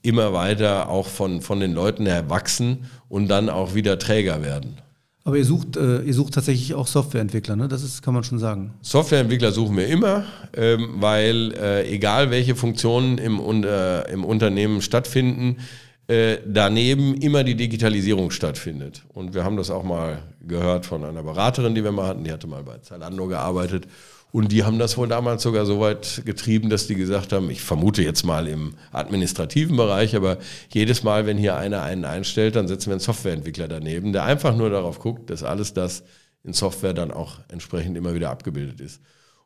[0.03, 4.77] immer weiter auch von, von den Leuten her wachsen und dann auch wieder Träger werden.
[5.25, 7.69] Aber ihr sucht, äh, ihr sucht tatsächlich auch Softwareentwickler, ne?
[7.69, 8.73] Das ist, kann man schon sagen.
[8.81, 15.59] Softwareentwickler suchen wir immer, ähm, weil äh, egal welche Funktionen im, äh, im Unternehmen stattfinden,
[16.07, 19.03] äh, daneben immer die Digitalisierung stattfindet.
[19.13, 22.31] Und wir haben das auch mal gehört von einer Beraterin, die wir mal hatten, die
[22.31, 23.88] hatte mal bei Zalando gearbeitet
[24.34, 27.62] und die haben das wohl damals sogar so weit getrieben, dass die gesagt haben, ich
[27.62, 30.39] vermute jetzt mal im administrativen Bereich, aber
[30.74, 34.56] jedes Mal, wenn hier einer einen einstellt, dann setzen wir einen Softwareentwickler daneben, der einfach
[34.56, 36.04] nur darauf guckt, dass alles das
[36.43, 39.02] in Software dann auch entsprechend immer wieder abgebildet ist.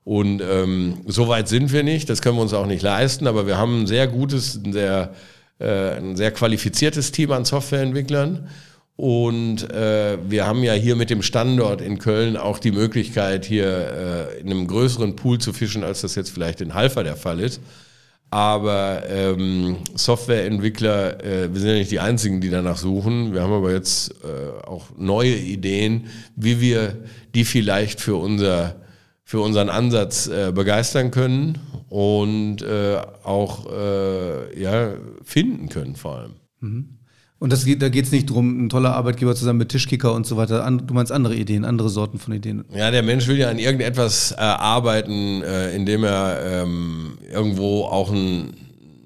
[0.05, 3.45] Und ähm, so weit sind wir nicht, das können wir uns auch nicht leisten, aber
[3.45, 5.13] wir haben ein sehr gutes, ein sehr,
[5.59, 8.47] äh, ein sehr qualifiziertes Team an Softwareentwicklern
[8.97, 13.67] und äh, wir haben ja hier mit dem Standort in Köln auch die Möglichkeit, hier
[13.67, 17.39] äh, in einem größeren Pool zu fischen, als das jetzt vielleicht in Halfa der Fall
[17.39, 17.61] ist.
[18.31, 23.33] Aber ähm, Softwareentwickler, äh, wir sind ja nicht die Einzigen, die danach suchen.
[23.33, 26.97] Wir haben aber jetzt äh, auch neue Ideen, wie wir
[27.35, 28.77] die vielleicht für, unser,
[29.23, 33.67] für unseren Ansatz äh, begeistern können und äh, auch
[34.57, 36.33] ja, finden können vor allem.
[36.59, 36.96] Mhm.
[37.39, 40.25] Und das geht, da geht es nicht darum, ein toller Arbeitgeber zusammen mit Tischkicker und
[40.25, 40.65] so weiter.
[40.65, 42.65] An, du meinst andere Ideen, andere Sorten von Ideen.
[42.73, 48.11] Ja, der Mensch will ja an irgendetwas äh, arbeiten, äh, indem er ähm, irgendwo auch
[48.11, 48.53] einen,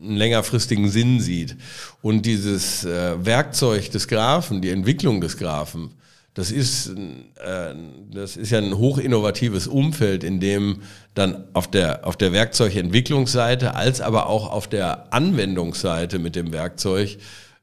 [0.02, 1.58] einen, längerfristigen Sinn sieht.
[2.02, 5.90] Und dieses äh, Werkzeug des Graphen, die Entwicklung des Graphen,
[6.34, 7.76] das ist, äh,
[8.14, 10.78] das ist ja ein hochinnovatives Umfeld, in dem
[11.16, 17.18] dann auf der, auf der Werkzeugentwicklungsseite als aber auch auf der Anwendungsseite mit dem Werkzeug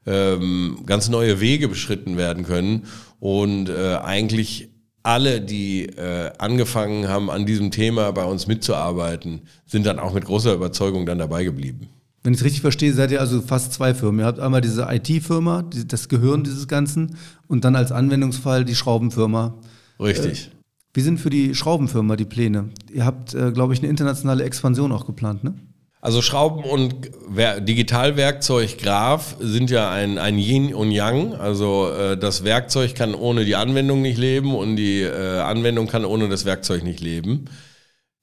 [0.09, 2.85] ähm, ganz neue Wege beschritten werden können
[3.19, 4.69] und äh, eigentlich
[5.03, 10.25] alle, die äh, angefangen haben, an diesem Thema bei uns mitzuarbeiten, sind dann auch mit
[10.25, 11.87] großer Überzeugung dann dabei geblieben.
[12.23, 14.19] Wenn ich es richtig verstehe, seid ihr also fast zwei Firmen.
[14.19, 17.15] Ihr habt einmal diese IT-Firma, die, das Gehirn dieses Ganzen,
[17.47, 19.55] und dann als Anwendungsfall die Schraubenfirma.
[19.99, 20.47] Richtig.
[20.47, 20.55] Äh,
[20.93, 22.69] wie sind für die Schraubenfirma die Pläne?
[22.91, 25.53] Ihr habt, äh, glaube ich, eine internationale Expansion auch geplant, ne?
[26.01, 31.33] Also Schrauben und Digitalwerkzeug Graph sind ja ein, ein Yin und Yang.
[31.33, 36.05] Also äh, das Werkzeug kann ohne die Anwendung nicht leben und die äh, Anwendung kann
[36.05, 37.45] ohne das Werkzeug nicht leben.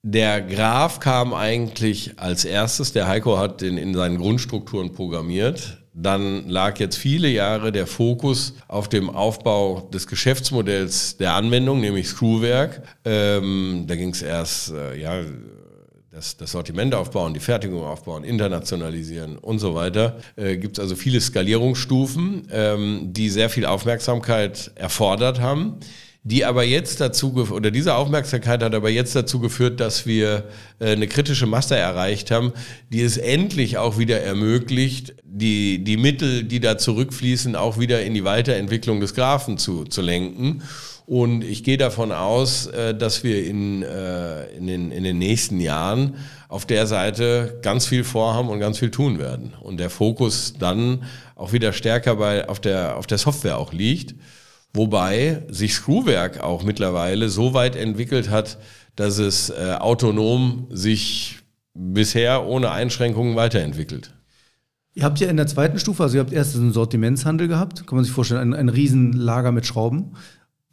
[0.03, 2.93] Der Graph kam eigentlich als erstes.
[2.93, 5.83] Der Heiko hat den in seinen Grundstrukturen programmiert.
[5.93, 12.09] Dann lag jetzt viele Jahre der Fokus auf dem Aufbau des Geschäftsmodells der Anwendung, nämlich
[12.09, 12.83] Screwwerk.
[13.05, 15.23] Ähm, da ging es erst, äh, ja,
[16.17, 20.17] das, das Sortiment aufbauen, die Fertigung aufbauen, internationalisieren und so weiter.
[20.37, 25.79] Äh, Gibt es also viele Skalierungsstufen, ähm, die sehr viel Aufmerksamkeit erfordert haben
[26.29, 30.49] die aber jetzt dazu, oder diese Aufmerksamkeit hat aber jetzt dazu geführt, dass wir
[30.81, 32.53] äh, eine kritische Masse erreicht haben,
[32.93, 38.13] die es endlich auch wieder ermöglicht, die, die Mittel, die da zurückfließen, auch wieder in
[38.13, 40.65] die Weiterentwicklung des Graphen zu, zu lenken.
[41.07, 45.61] Und ich gehe davon aus, äh, dass wir in, äh, in, den, in den nächsten
[45.61, 46.17] Jahren
[46.49, 49.55] auf der Seite ganz viel vorhaben und ganz viel tun werden.
[49.61, 51.05] Und der Fokus dann
[51.37, 54.17] auch wieder stärker bei, auf, der, auf der Software auch liegt.
[54.75, 58.59] Wobei sich Screwwerk auch mittlerweile so weit entwickelt hat,
[58.97, 61.39] dass es äh, autonom sich
[61.73, 64.13] bisher ohne Einschränkungen weiterentwickelt.
[64.95, 67.97] Ihr habt ja in der zweiten Stufe, also ihr habt erst einen Sortimentshandel gehabt, kann
[67.97, 70.17] man sich vorstellen, ein, ein Riesenlager mit Schrauben.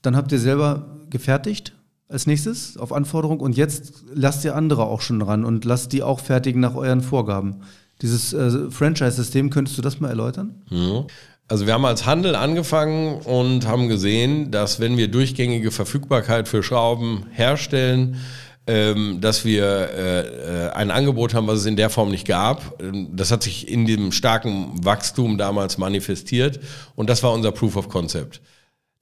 [0.04, 1.74] Dann habt ihr selber gefertigt
[2.08, 6.04] als nächstes auf Anforderung und jetzt lasst ihr andere auch schon ran und lasst die
[6.04, 7.62] auch fertigen nach euren Vorgaben.
[8.02, 10.62] Dieses äh, Franchise-System, könntest du das mal erläutern?
[10.70, 11.06] Mhm.
[11.48, 16.64] Also wir haben als Handel angefangen und haben gesehen, dass wenn wir durchgängige Verfügbarkeit für
[16.64, 18.18] Schrauben herstellen,
[18.66, 20.20] ähm, dass wir äh,
[20.68, 22.82] äh, ein Angebot haben, was es in der Form nicht gab.
[22.82, 26.60] Ähm, das hat sich in dem starken Wachstum damals manifestiert
[26.96, 28.42] und das war unser Proof of Concept.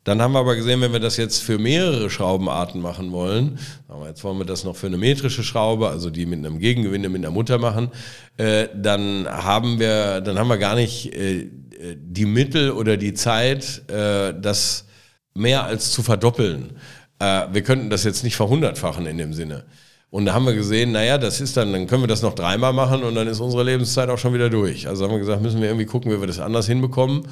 [0.03, 3.59] Dann haben wir aber gesehen, wenn wir das jetzt für mehrere Schraubenarten machen wollen,
[4.07, 7.23] jetzt wollen wir das noch für eine metrische Schraube, also die mit einem Gegengewinde mit
[7.23, 7.91] einer Mutter machen,
[8.37, 11.49] äh, dann haben wir, dann haben wir gar nicht äh,
[11.95, 14.87] die Mittel oder die Zeit, äh, das
[15.35, 16.77] mehr als zu verdoppeln.
[17.19, 19.65] Äh, wir könnten das jetzt nicht verhundertfachen in dem Sinne.
[20.09, 22.73] Und da haben wir gesehen, naja, das ist dann, dann können wir das noch dreimal
[22.73, 24.87] machen und dann ist unsere Lebenszeit auch schon wieder durch.
[24.87, 27.23] Also haben wir gesagt, müssen wir irgendwie gucken, wie wir das anders hinbekommen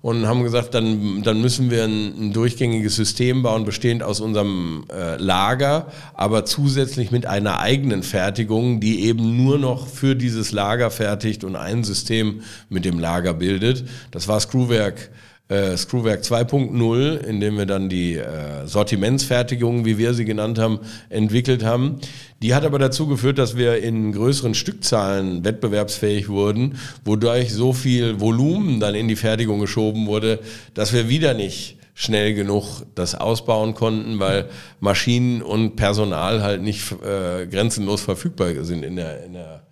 [0.00, 4.84] und haben gesagt, dann, dann müssen wir ein, ein durchgängiges System bauen, bestehend aus unserem
[4.92, 10.90] äh, Lager, aber zusätzlich mit einer eigenen Fertigung, die eben nur noch für dieses Lager
[10.90, 13.84] fertigt und ein System mit dem Lager bildet.
[14.12, 15.10] Das war Screwwerk
[15.48, 20.80] äh, Screwwerk 2.0, in dem wir dann die äh, Sortimentsfertigung, wie wir sie genannt haben,
[21.08, 21.98] entwickelt haben.
[22.42, 28.20] Die hat aber dazu geführt, dass wir in größeren Stückzahlen wettbewerbsfähig wurden, wodurch so viel
[28.20, 30.40] Volumen dann in die Fertigung geschoben wurde,
[30.74, 36.92] dass wir wieder nicht schnell genug das ausbauen konnten, weil Maschinen und Personal halt nicht
[36.92, 39.62] äh, grenzenlos verfügbar sind in der, in der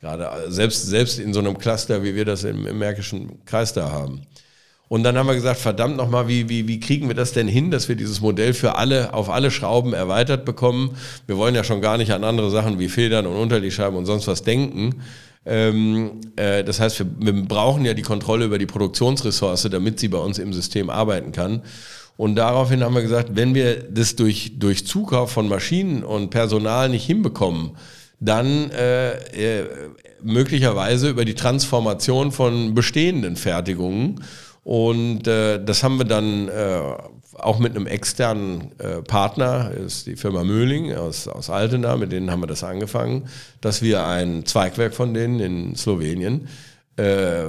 [0.00, 3.90] gerade selbst, selbst in so einem Cluster, wie wir das im, im Märkischen Kreis da
[3.90, 4.22] haben.
[4.92, 7.70] Und dann haben wir gesagt, verdammt nochmal, wie, wie, wie kriegen wir das denn hin,
[7.70, 10.98] dass wir dieses Modell für alle, auf alle Schrauben erweitert bekommen?
[11.26, 14.26] Wir wollen ja schon gar nicht an andere Sachen wie Federn und Unterlegscheiben und sonst
[14.26, 14.96] was denken.
[15.46, 20.08] Ähm, äh, das heißt, wir, wir brauchen ja die Kontrolle über die Produktionsressource, damit sie
[20.08, 21.62] bei uns im System arbeiten kann.
[22.18, 26.90] Und daraufhin haben wir gesagt, wenn wir das durch, durch Zukauf von Maschinen und Personal
[26.90, 27.78] nicht hinbekommen,
[28.20, 29.66] dann äh, äh,
[30.22, 34.20] möglicherweise über die Transformation von bestehenden Fertigungen
[34.64, 36.80] und äh, das haben wir dann äh,
[37.34, 42.30] auch mit einem externen äh, Partner, ist die Firma Möhling aus, aus Altena, mit denen
[42.30, 43.28] haben wir das angefangen,
[43.60, 46.48] dass wir ein Zweigwerk von denen in Slowenien
[46.96, 47.46] äh,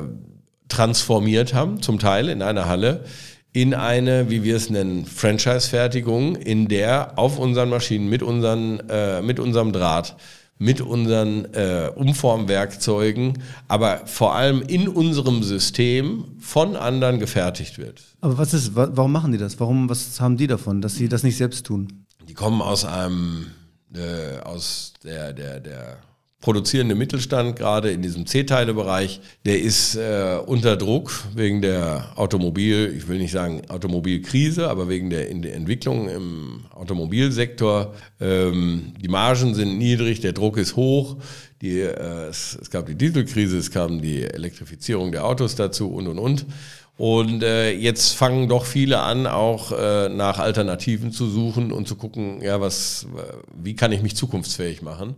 [0.70, 3.04] transformiert haben, zum Teil in einer Halle,
[3.52, 9.22] in eine, wie wir es nennen, Franchise-Fertigung, in der auf unseren Maschinen mit, unseren, äh,
[9.22, 10.16] mit unserem Draht
[10.64, 18.02] mit unseren äh, Umformwerkzeugen, aber vor allem in unserem System von anderen gefertigt wird.
[18.22, 19.60] Aber was ist, warum machen die das?
[19.60, 22.06] Warum, was haben die davon, dass sie das nicht selbst tun?
[22.30, 23.48] Die kommen aus einem,
[23.94, 25.98] äh, aus der, der, der
[26.44, 33.08] produzierende Mittelstand, gerade in diesem C-Teile-Bereich, der ist äh, unter Druck wegen der Automobil, ich
[33.08, 37.94] will nicht sagen Automobilkrise, aber wegen der, der Entwicklung im Automobilsektor.
[38.20, 41.16] Ähm, die Margen sind niedrig, der Druck ist hoch.
[41.62, 46.10] Die, äh, es, es, gab die Dieselkrise, es kam die Elektrifizierung der Autos dazu und
[46.10, 46.46] und und.
[46.98, 51.96] Und äh, jetzt fangen doch viele an, auch äh, nach Alternativen zu suchen und zu
[51.96, 53.08] gucken, ja, was,
[53.56, 55.16] wie kann ich mich zukunftsfähig machen?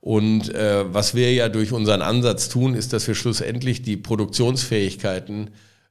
[0.00, 5.50] Und äh, was wir ja durch unseren Ansatz tun, ist, dass wir schlussendlich die Produktionsfähigkeiten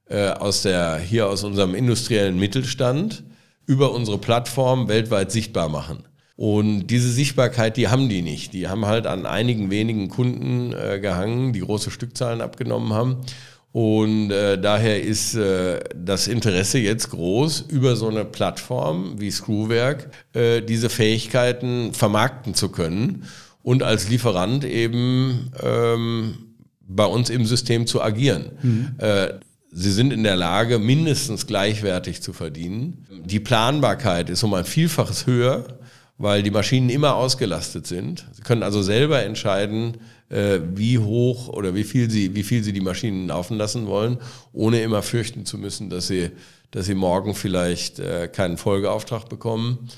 [0.10, 3.24] äh, aus der, hier aus unserem industriellen Mittelstand
[3.66, 6.04] über unsere Plattform weltweit sichtbar machen.
[6.38, 8.54] Und diese Sichtbarkeit, die haben die nicht.
[8.54, 13.18] Die haben halt an einigen wenigen Kunden äh, gehangen, die große Stückzahlen abgenommen haben.
[13.74, 20.12] Und äh, daher ist äh, das Interesse jetzt groß, über so eine Plattform wie Screwwerk
[20.34, 23.26] äh, diese Fähigkeiten vermarkten zu können
[23.68, 26.36] und als Lieferant eben ähm,
[26.88, 28.52] bei uns im System zu agieren.
[28.62, 28.96] Mhm.
[28.98, 29.34] Äh,
[29.74, 33.06] sie sind in der Lage, mindestens gleichwertig zu verdienen.
[33.26, 35.80] Die Planbarkeit ist um ein Vielfaches höher,
[36.18, 38.26] weil die Maschinen immer ausgelastet sind.
[38.32, 39.98] Sie können also selber entscheiden,
[40.30, 44.16] äh, wie hoch oder wie viel sie, wie viel sie die Maschinen laufen lassen wollen,
[44.54, 46.30] ohne immer fürchten zu müssen, dass sie,
[46.72, 49.90] dass sie morgen vielleicht äh, keinen Folgeauftrag bekommen.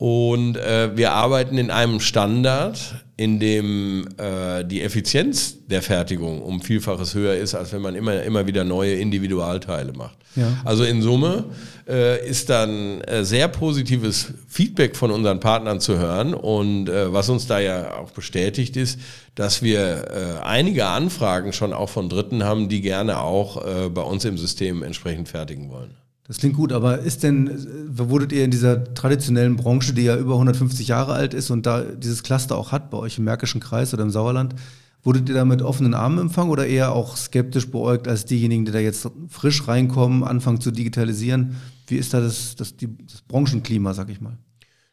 [0.00, 6.62] Und äh, wir arbeiten in einem Standard, in dem äh, die Effizienz der Fertigung um
[6.62, 10.16] Vielfaches höher ist, als wenn man immer, immer wieder neue Individualteile macht.
[10.36, 10.56] Ja.
[10.64, 11.44] Also in Summe
[11.86, 16.32] äh, ist dann äh, sehr positives Feedback von unseren Partnern zu hören.
[16.32, 18.98] Und äh, was uns da ja auch bestätigt ist,
[19.34, 24.02] dass wir äh, einige Anfragen schon auch von Dritten haben, die gerne auch äh, bei
[24.02, 25.94] uns im System entsprechend fertigen wollen.
[26.30, 30.34] Das klingt gut, aber ist denn, wurdet ihr in dieser traditionellen Branche, die ja über
[30.34, 33.92] 150 Jahre alt ist und da dieses Cluster auch hat, bei euch im Märkischen Kreis
[33.92, 34.54] oder im Sauerland,
[35.02, 38.70] wurdet ihr da mit offenen Armen empfangen oder eher auch skeptisch beäugt als diejenigen, die
[38.70, 41.56] da jetzt frisch reinkommen, anfangen zu digitalisieren?
[41.88, 44.38] Wie ist da das, das, die, das Branchenklima, sag ich mal?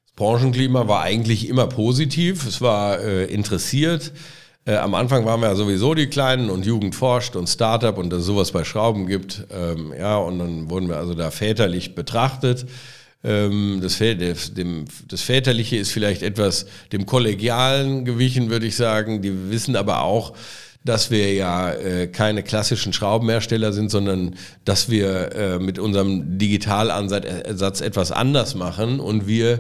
[0.08, 4.12] Das Branchenklima war eigentlich immer positiv, es war äh, interessiert.
[4.68, 8.10] Äh, am Anfang waren wir ja sowieso die Kleinen und Jugend forscht und Startup und
[8.12, 9.46] dass es sowas bei Schrauben gibt.
[9.50, 12.66] Ähm, ja, und dann wurden wir also da väterlich betrachtet.
[13.24, 19.22] Ähm, das, dem, das Väterliche ist vielleicht etwas dem Kollegialen gewichen, würde ich sagen.
[19.22, 20.34] Die wissen aber auch,
[20.84, 27.82] dass wir ja äh, keine klassischen Schraubenhersteller sind, sondern dass wir äh, mit unserem Digitalansatz
[27.82, 29.60] etwas anders machen und wir äh,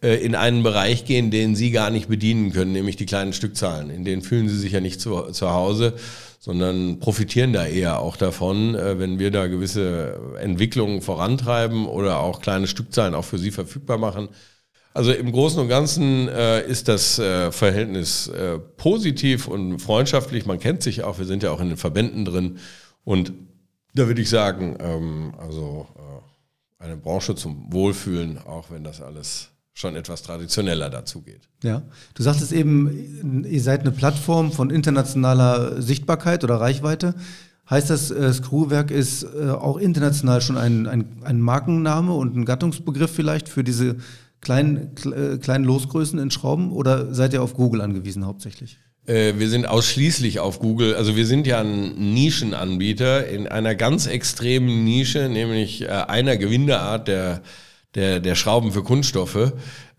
[0.00, 3.90] in einen Bereich gehen, den sie gar nicht bedienen können, nämlich die kleinen Stückzahlen.
[3.90, 5.94] In denen fühlen sie sich ja nicht zu, zu Hause,
[6.38, 12.40] sondern profitieren da eher auch davon, äh, wenn wir da gewisse Entwicklungen vorantreiben oder auch
[12.40, 14.30] kleine Stückzahlen auch für sie verfügbar machen.
[14.92, 20.46] Also im Großen und Ganzen äh, ist das äh, Verhältnis äh, positiv und freundschaftlich.
[20.46, 22.58] Man kennt sich auch, wir sind ja auch in den Verbänden drin.
[23.04, 23.32] Und
[23.94, 29.50] da würde ich sagen, ähm, also äh, eine Branche zum Wohlfühlen, auch wenn das alles
[29.80, 31.48] schon etwas traditioneller dazu geht.
[31.62, 31.82] Ja,
[32.14, 37.14] du sagtest eben, ihr seid eine Plattform von internationaler Sichtbarkeit oder Reichweite.
[37.68, 42.44] Heißt das, äh, Screwwerk ist äh, auch international schon ein, ein, ein, Markenname und ein
[42.44, 43.96] Gattungsbegriff vielleicht für diese
[44.40, 48.78] kleinen, äh, kleinen Losgrößen in Schrauben oder seid ihr auf Google angewiesen hauptsächlich?
[49.06, 54.06] Äh, wir sind ausschließlich auf Google, also wir sind ja ein Nischenanbieter in einer ganz
[54.06, 57.42] extremen Nische, nämlich äh, einer Gewindeart der
[57.94, 59.52] der, der Schrauben für Kunststoffe,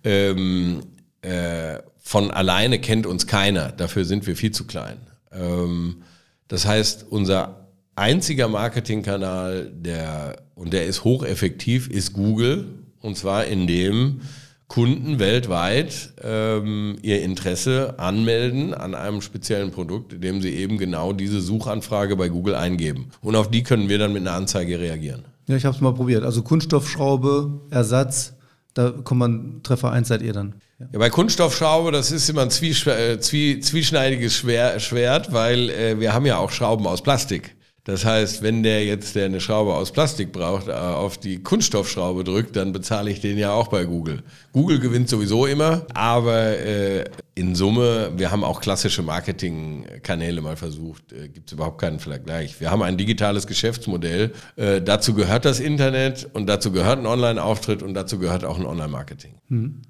[0.04, 0.82] ähm,
[1.22, 3.72] äh, von alleine kennt uns keiner.
[3.72, 4.98] Dafür sind wir viel zu klein.
[5.32, 6.04] Ähm,
[6.48, 12.68] das heißt, unser einziger Marketingkanal, der, und der ist hocheffektiv, ist Google.
[13.02, 14.22] Und zwar indem
[14.68, 21.42] Kunden weltweit ähm, ihr Interesse anmelden an einem speziellen Produkt, indem sie eben genau diese
[21.42, 23.12] Suchanfrage bei Google eingeben.
[23.22, 25.26] Und auf die können wir dann mit einer Anzeige reagieren.
[25.52, 26.24] Ja, ich habe es mal probiert.
[26.24, 28.36] Also Kunststoffschraube, Ersatz,
[28.74, 30.56] da kommt man, Treffer 1 seid ihr dann.
[30.80, 30.98] Ja.
[30.98, 36.26] bei Kunststoffschraube, das ist immer ein äh, zwie, zwieschneidiges Schwer, Schwert, weil äh, wir haben
[36.26, 37.58] ja auch Schrauben aus Plastik.
[37.84, 42.24] Das heißt, wenn der jetzt, der eine Schraube aus Plastik braucht, äh, auf die Kunststoffschraube
[42.24, 44.24] drückt, dann bezahle ich den ja auch bei Google.
[44.54, 47.04] Google gewinnt sowieso immer, aber äh,
[47.42, 52.62] in Summe, wir haben auch klassische Marketingkanäle mal versucht, äh, gibt es überhaupt keinen Vergleich.
[52.62, 57.82] Wir haben ein digitales Geschäftsmodell, äh, dazu gehört das Internet und dazu gehört ein Online-Auftritt
[57.82, 59.34] und dazu gehört auch ein Online-Marketing.
[59.50, 59.82] Hm.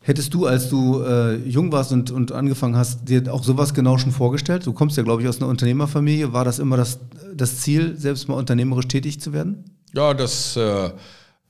[0.00, 3.98] Hättest du, als du äh, jung warst und, und angefangen hast, dir auch sowas genau
[3.98, 4.64] schon vorgestellt?
[4.64, 6.32] Du kommst ja, glaube ich, aus einer Unternehmerfamilie.
[6.32, 7.00] War das immer das,
[7.34, 9.64] das Ziel, selbst mal unternehmerisch tätig zu werden?
[9.92, 10.90] Ja, das äh,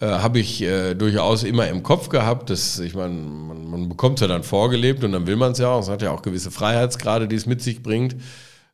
[0.00, 2.50] äh, habe ich äh, durchaus immer im Kopf gehabt.
[2.50, 5.58] Das, ich meine, man, man bekommt es ja dann vorgelebt und dann will man es
[5.58, 5.80] ja auch.
[5.80, 8.16] Es hat ja auch gewisse Freiheitsgrade, die es mit sich bringt,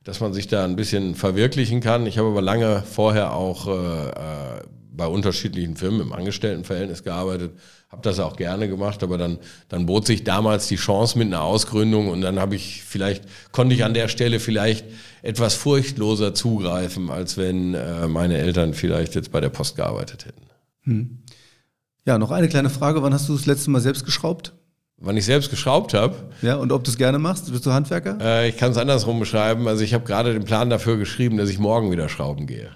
[0.04, 2.06] dass man sich da ein bisschen verwirklichen kann.
[2.06, 4.62] Ich habe aber lange vorher auch äh, äh,
[4.94, 7.52] bei unterschiedlichen Firmen im Angestelltenverhältnis gearbeitet,
[7.90, 11.42] habe das auch gerne gemacht, aber dann, dann bot sich damals die Chance mit einer
[11.42, 14.84] Ausgründung und dann habe ich vielleicht, konnte ich an der Stelle vielleicht
[15.22, 20.51] etwas furchtloser zugreifen, als wenn äh, meine Eltern vielleicht jetzt bei der Post gearbeitet hätten.
[20.84, 21.22] Hm.
[22.06, 23.02] Ja, noch eine kleine Frage.
[23.02, 24.54] Wann hast du das letzte Mal selbst geschraubt?
[24.96, 26.14] Wann ich selbst geschraubt habe.
[26.42, 27.50] Ja, und ob du es gerne machst?
[27.50, 28.18] Bist du Handwerker?
[28.20, 29.66] Äh, ich kann es andersrum beschreiben.
[29.66, 32.70] Also ich habe gerade den Plan dafür geschrieben, dass ich morgen wieder schrauben gehe.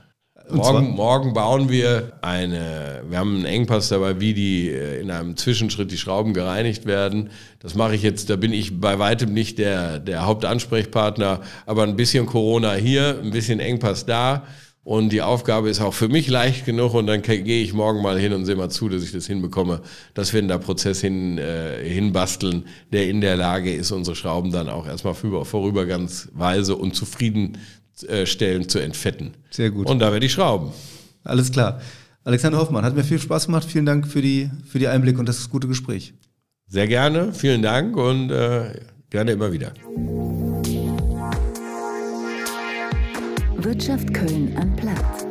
[0.49, 5.37] Morgen, morgen, bauen wir eine, wir haben einen Engpass dabei, wie die äh, in einem
[5.37, 7.31] Zwischenschritt die Schrauben gereinigt werden.
[7.59, 11.97] Das mache ich jetzt, da bin ich bei weitem nicht der, der Hauptansprechpartner, aber ein
[11.97, 14.45] bisschen Corona hier, ein bisschen Engpass da.
[14.87, 18.21] Und die Aufgabe ist auch für mich leicht genug und dann gehe ich morgen mal
[18.21, 19.81] hin und sehe mal zu, dass ich das hinbekomme,
[20.15, 24.69] dass wir da Prozess hin, äh, hinbasteln, der in der Lage ist, unsere Schrauben dann
[24.69, 27.59] auch erstmal vorübergangsweise und zufrieden
[28.07, 29.35] äh, zu entfetten.
[29.51, 29.91] Sehr gut.
[29.91, 30.71] Und da werde ich schrauben.
[31.25, 31.81] Alles klar.
[32.23, 33.67] Alexander Hoffmann, hat mir viel Spaß gemacht.
[33.69, 36.15] Vielen Dank für die, für die Einblicke und das gute Gespräch.
[36.69, 38.71] Sehr gerne, vielen Dank und äh,
[39.11, 39.73] gerne immer wieder.
[43.59, 45.27] Wirtschaft Köln am Platz.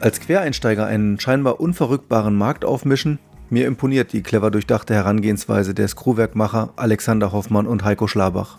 [0.00, 3.18] Als Quereinsteiger einen scheinbar unverrückbaren Markt aufmischen,
[3.48, 8.58] mir imponiert die clever durchdachte Herangehensweise der Screwwerkmacher Alexander Hoffmann und Heiko Schlabach.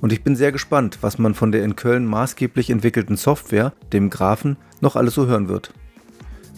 [0.00, 4.08] Und ich bin sehr gespannt, was man von der in Köln maßgeblich entwickelten Software, dem
[4.08, 5.72] Graphen, noch alles so hören wird.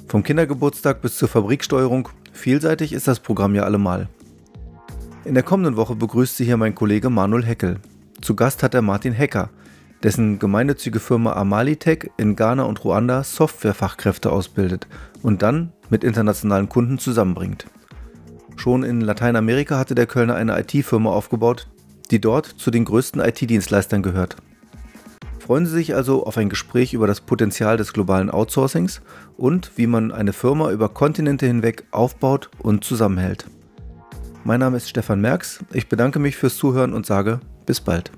[0.07, 4.09] Vom Kindergeburtstag bis zur Fabriksteuerung, vielseitig ist das Programm ja allemal.
[5.26, 7.80] In der kommenden Woche begrüßt Sie hier mein Kollege Manuel Heckel.
[8.20, 9.50] Zu Gast hat er Martin Hecker,
[10.04, 14.86] dessen gemeinnützige Firma Amalitech in Ghana und Ruanda Softwarefachkräfte ausbildet
[15.22, 17.66] und dann mit internationalen Kunden zusammenbringt.
[18.54, 21.66] Schon in Lateinamerika hatte der Kölner eine IT-Firma aufgebaut,
[22.12, 24.36] die dort zu den größten IT-Dienstleistern gehört.
[25.40, 29.00] Freuen Sie sich also auf ein Gespräch über das Potenzial des globalen Outsourcings
[29.36, 33.46] und wie man eine Firma über Kontinente hinweg aufbaut und zusammenhält.
[34.47, 38.12] Mein Name ist Stefan Merks, ich bedanke mich fürs Zuhören und sage bis bald.